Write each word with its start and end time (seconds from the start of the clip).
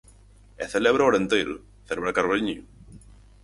E 0.63 0.65
celebra 0.73 1.05
o 1.05 1.09
Arenteiro, 1.11 1.55
celebra 1.87 2.15
Carballiño. 2.17 2.61